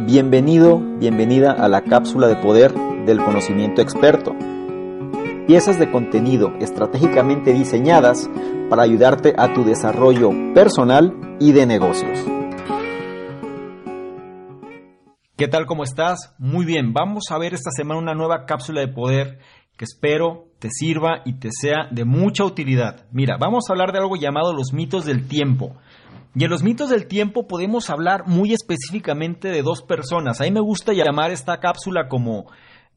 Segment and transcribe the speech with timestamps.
[0.00, 2.72] Bienvenido, bienvenida a la cápsula de poder
[3.04, 4.34] del conocimiento experto.
[5.46, 8.28] Piezas de contenido estratégicamente diseñadas
[8.70, 12.18] para ayudarte a tu desarrollo personal y de negocios.
[15.36, 15.66] ¿Qué tal?
[15.66, 16.34] ¿Cómo estás?
[16.38, 19.38] Muy bien, vamos a ver esta semana una nueva cápsula de poder
[19.76, 23.06] que espero te sirva y te sea de mucha utilidad.
[23.12, 25.76] Mira, vamos a hablar de algo llamado los mitos del tiempo.
[26.34, 30.40] Y en los mitos del tiempo podemos hablar muy específicamente de dos personas.
[30.40, 32.46] A mí me gusta llamar esta cápsula como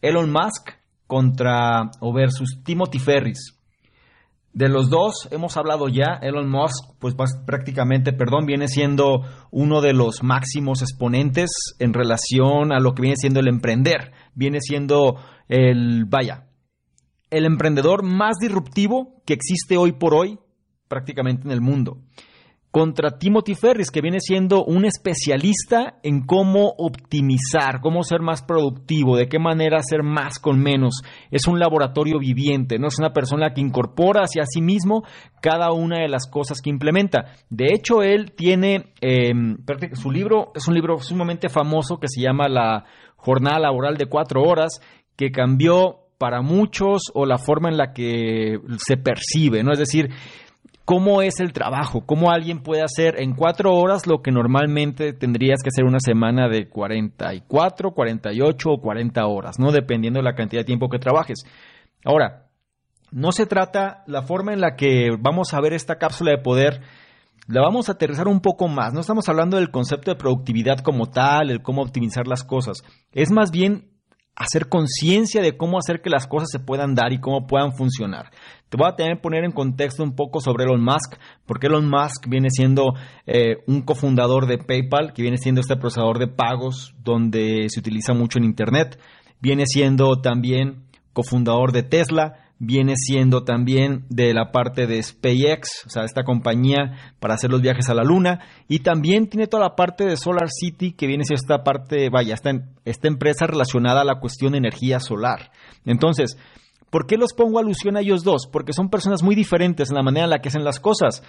[0.00, 0.70] Elon Musk
[1.06, 3.54] contra o versus Timothy Ferris.
[4.54, 6.18] De los dos hemos hablado ya.
[6.22, 7.14] Elon Musk, pues
[7.44, 9.20] prácticamente, perdón, viene siendo
[9.50, 14.12] uno de los máximos exponentes en relación a lo que viene siendo el emprender.
[14.34, 15.16] Viene siendo
[15.48, 16.46] el, vaya,
[17.28, 20.38] el emprendedor más disruptivo que existe hoy por hoy
[20.88, 21.98] prácticamente en el mundo
[22.78, 29.16] contra Timothy Ferris, que viene siendo un especialista en cómo optimizar, cómo ser más productivo,
[29.16, 31.02] de qué manera hacer más con menos.
[31.32, 35.02] Es un laboratorio viviente, no es una persona que incorpora hacia sí mismo
[35.42, 37.32] cada una de las cosas que implementa.
[37.50, 39.56] De hecho, él tiene em,
[39.94, 42.84] su libro, es un libro sumamente famoso que se llama La
[43.16, 44.80] Jornada Laboral de Cuatro Horas,
[45.16, 49.72] que cambió para muchos o la forma en la que se percibe, ¿no?
[49.72, 50.10] Es decir,
[50.88, 55.62] cómo es el trabajo, cómo alguien puede hacer en cuatro horas lo que normalmente tendrías
[55.62, 59.70] que hacer una semana de 44, 48 o 40 horas, ¿no?
[59.70, 61.44] Dependiendo de la cantidad de tiempo que trabajes.
[62.06, 62.46] Ahora,
[63.10, 66.80] no se trata, la forma en la que vamos a ver esta cápsula de poder,
[67.48, 68.94] la vamos a aterrizar un poco más.
[68.94, 72.78] No estamos hablando del concepto de productividad como tal, el cómo optimizar las cosas.
[73.12, 73.90] Es más bien
[74.38, 78.30] hacer conciencia de cómo hacer que las cosas se puedan dar y cómo puedan funcionar.
[78.68, 81.14] Te voy a tener que poner en contexto un poco sobre Elon Musk,
[81.46, 82.94] porque Elon Musk viene siendo
[83.26, 88.12] eh, un cofundador de PayPal, que viene siendo este procesador de pagos donde se utiliza
[88.12, 89.00] mucho en Internet.
[89.40, 95.90] Viene siendo también cofundador de Tesla, viene siendo también de la parte de SpaceX, o
[95.90, 99.76] sea, esta compañía para hacer los viajes a la Luna, y también tiene toda la
[99.76, 102.50] parte de Solar City, que viene siendo esta parte, vaya, esta,
[102.84, 105.52] esta empresa relacionada a la cuestión de energía solar.
[105.84, 106.36] Entonces,
[106.90, 108.48] ¿por qué los pongo alusión a ellos dos?
[108.50, 111.22] Porque son personas muy diferentes en la manera en la que hacen las cosas.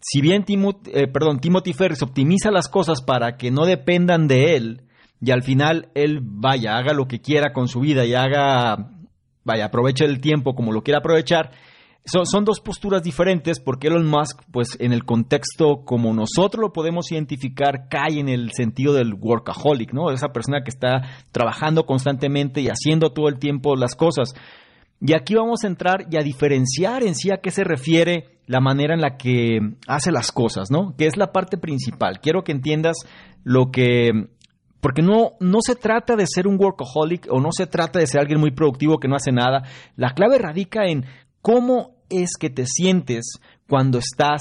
[0.00, 4.82] Si bien eh, perdón, Timothy Ferris optimiza las cosas para que no dependan de él,
[5.20, 8.90] y al final él vaya, haga lo que quiera con su vida y haga
[9.44, 11.52] vaya, aproveche el tiempo como lo quiera aprovechar.
[12.04, 16.72] Son, son, dos posturas diferentes porque Elon Musk, pues en el contexto como nosotros lo
[16.72, 20.10] podemos identificar, cae en el sentido del workaholic, ¿no?
[20.10, 24.34] Esa persona que está trabajando constantemente y haciendo todo el tiempo las cosas.
[25.04, 28.60] Y aquí vamos a entrar y a diferenciar en sí a qué se refiere la
[28.60, 29.58] manera en la que
[29.88, 30.94] hace las cosas, ¿no?
[30.96, 32.20] Que es la parte principal.
[32.20, 32.98] Quiero que entiendas
[33.42, 34.28] lo que
[34.80, 38.20] porque no, no se trata de ser un workaholic o no se trata de ser
[38.20, 39.62] alguien muy productivo que no hace nada.
[39.96, 41.04] La clave radica en
[41.40, 44.40] cómo es que te sientes cuando estás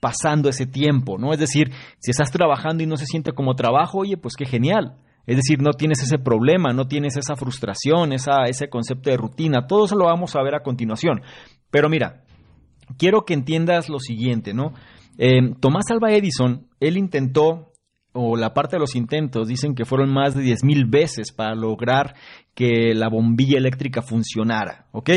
[0.00, 1.32] pasando ese tiempo, ¿no?
[1.32, 4.96] Es decir, si estás trabajando y no se siente como trabajo, oye, pues qué genial.
[5.26, 9.66] Es decir, no tienes ese problema, no tienes esa frustración, esa, ese concepto de rutina.
[9.66, 11.22] Todo eso lo vamos a ver a continuación.
[11.70, 12.24] Pero mira,
[12.98, 14.72] quiero que entiendas lo siguiente, ¿no?
[15.18, 17.72] Eh, Tomás Alba Edison, él intentó
[18.12, 22.14] o la parte de los intentos dicen que fueron más de 10.000 veces para lograr
[22.54, 25.10] que la bombilla eléctrica funcionara, ¿ok?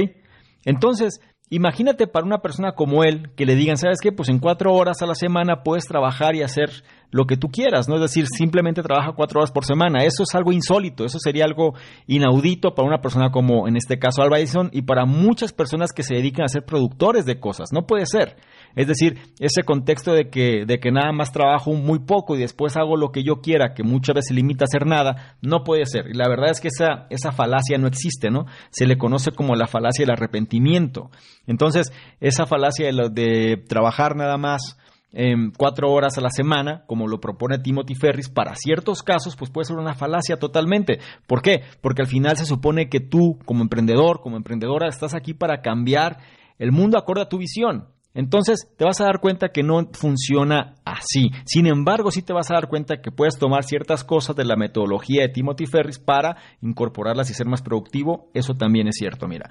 [0.63, 4.11] Entonces, imagínate para una persona como él que le digan, ¿sabes qué?
[4.11, 6.83] Pues en cuatro horas a la semana puedes trabajar y hacer
[7.15, 7.95] lo que tú quieras, ¿no?
[7.95, 10.03] Es decir, simplemente trabaja cuatro horas por semana.
[10.03, 11.73] Eso es algo insólito, eso sería algo
[12.07, 16.03] inaudito para una persona como en este caso Alba Edison y para muchas personas que
[16.03, 17.69] se dedican a ser productores de cosas.
[17.71, 18.35] No puede ser.
[18.75, 22.75] Es decir, ese contexto de que, de que nada más trabajo muy poco y después
[22.75, 26.07] hago lo que yo quiera, que muchas veces limita a hacer nada, no puede ser.
[26.09, 28.45] Y la verdad es que esa, esa falacia no existe, ¿no?
[28.71, 31.11] Se le conoce como la falacia del arrepentimiento.
[31.47, 34.77] Entonces, esa falacia de, de trabajar nada más
[35.15, 39.49] em, cuatro horas a la semana, como lo propone Timothy Ferris, para ciertos casos, pues
[39.49, 40.99] puede ser una falacia totalmente.
[41.25, 41.63] ¿Por qué?
[41.81, 46.19] Porque al final se supone que tú, como emprendedor, como emprendedora, estás aquí para cambiar
[46.59, 47.87] el mundo acorde a tu visión.
[48.15, 51.31] Entonces te vas a dar cuenta que no funciona así.
[51.45, 54.55] Sin embargo, sí te vas a dar cuenta que puedes tomar ciertas cosas de la
[54.55, 58.29] metodología de Timothy Ferris para incorporarlas y ser más productivo.
[58.33, 59.49] Eso también es cierto, mira.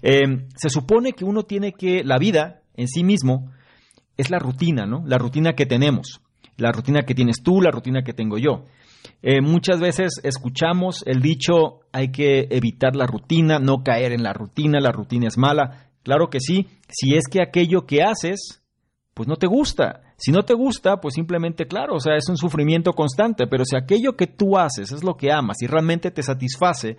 [0.00, 3.50] Em, se supone que uno tiene que, la vida en sí mismo
[4.16, 5.02] es la rutina, ¿no?
[5.06, 6.20] La rutina que tenemos.
[6.56, 8.64] La rutina que tienes tú, la rutina que tengo yo.
[9.22, 14.32] Eh, muchas veces escuchamos el dicho hay que evitar la rutina, no caer en la
[14.32, 15.90] rutina, la rutina es mala.
[16.02, 18.62] Claro que sí, si es que aquello que haces,
[19.14, 20.02] pues no te gusta.
[20.16, 23.76] Si no te gusta, pues simplemente, claro, o sea, es un sufrimiento constante, pero si
[23.76, 26.96] aquello que tú haces es lo que amas y realmente te satisface,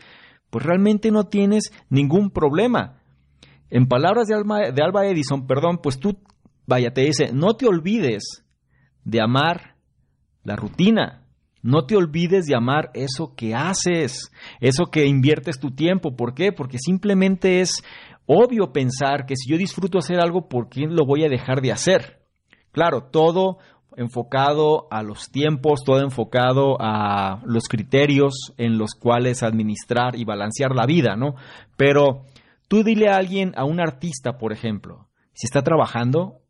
[0.49, 2.99] pues realmente no tienes ningún problema.
[3.69, 6.17] En palabras de Alba, de Alba Edison, perdón, pues tú,
[6.65, 8.45] vaya, te dice, no te olvides
[9.03, 9.75] de amar
[10.43, 11.25] la rutina,
[11.61, 16.15] no te olvides de amar eso que haces, eso que inviertes tu tiempo.
[16.15, 16.51] ¿Por qué?
[16.51, 17.83] Porque simplemente es
[18.27, 21.71] obvio pensar que si yo disfruto hacer algo, ¿por qué lo voy a dejar de
[21.71, 22.21] hacer?
[22.71, 23.57] Claro, todo
[23.97, 30.75] enfocado a los tiempos, todo enfocado a los criterios en los cuales administrar y balancear
[30.75, 31.35] la vida, ¿no?
[31.77, 32.25] Pero
[32.67, 36.41] tú dile a alguien, a un artista, por ejemplo, si está trabajando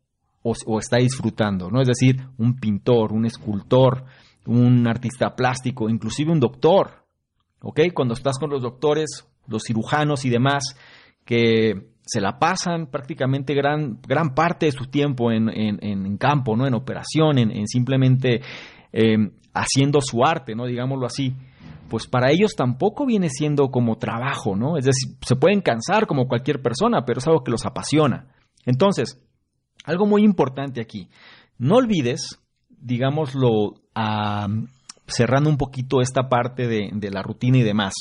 [0.66, 1.80] o, está disfrutando, ¿no?
[1.80, 4.04] Es decir, un pintor, un escultor,
[4.46, 7.04] un artista plástico, inclusive un doctor,
[7.60, 7.80] ¿ok?
[7.92, 10.76] Cuando estás con los doctores, los cirujanos y demás,
[11.24, 16.66] que se la pasan prácticamente gran, gran parte de su tiempo en, en, campo, ¿no?
[16.66, 18.42] En operación, en, simplemente
[18.92, 20.66] em, haciendo su arte, ¿no?
[20.66, 21.34] Digámoslo así.
[21.88, 24.76] Pues para ellos tampoco viene siendo como trabajo, ¿no?
[24.76, 28.26] Es decir, se pueden cansar como cualquier persona, pero es algo que los apasiona.
[28.64, 29.24] Entonces,
[29.86, 31.08] algo muy importante aquí.
[31.58, 32.38] No olvides,
[32.68, 33.80] digámoslo,
[35.06, 37.94] cerrando un poquito esta parte de, de la rutina y demás.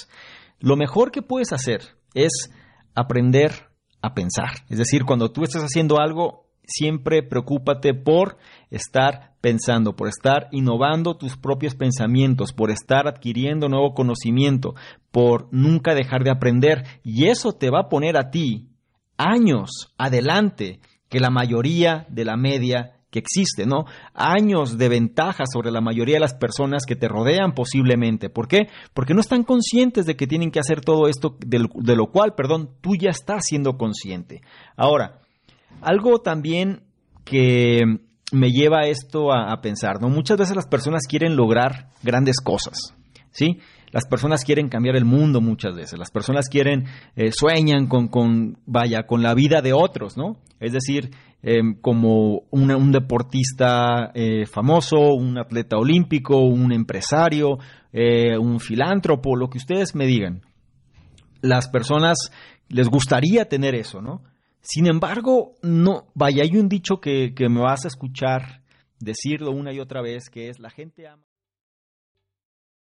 [0.59, 1.81] Lo mejor que puedes hacer
[2.13, 2.51] es
[2.95, 3.69] aprender
[4.01, 4.49] a pensar.
[4.69, 8.37] Es decir, cuando tú estés haciendo algo, siempre preocúpate por
[8.69, 14.75] estar pensando, por estar innovando tus propios pensamientos, por estar adquiriendo nuevo conocimiento,
[15.11, 16.83] por nunca dejar de aprender.
[17.03, 18.69] Y eso te va a poner a ti
[19.17, 20.79] años adelante
[21.09, 23.85] que la mayoría de la media que existe, ¿no?
[24.13, 28.29] Años de ventaja sobre la mayoría de las personas que te rodean posiblemente.
[28.29, 28.67] ¿Por qué?
[28.93, 32.71] Porque no están conscientes de que tienen que hacer todo esto, de lo, cual, perdón,
[32.81, 34.41] tú ya estás siendo consciente.
[34.75, 35.21] Ahora,
[35.81, 36.83] algo también
[37.23, 37.83] que
[38.33, 40.09] me lleva esto a, pensar, ¿no?
[40.09, 42.95] Muchas veces las personas quieren lograr grandes cosas,
[43.31, 43.59] ¿sí?
[43.95, 46.83] Las personas quieren cambiar el mundo muchas veces, las personas quieren,
[47.15, 50.37] eh, sueñan con, con, vaya, con la vida de otros, ¿no?
[50.59, 51.11] Es decir,
[51.47, 57.59] Em, como un deportista eh, famoso, un atleta olímpico, un empresario,
[57.93, 60.41] eh, un filántropo, lo que ustedes me digan.
[61.41, 62.31] Las personas
[62.67, 64.23] les gustaría tener eso, ¿no?
[64.59, 68.63] Sin embargo, no, vaya, hay un dicho que, que me vas a escuchar
[68.99, 71.21] decirlo una y otra vez, que es la gente ama.